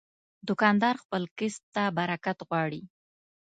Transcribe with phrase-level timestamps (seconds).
[0.47, 2.81] دوکاندار خپل کسب ته برکت غواړي.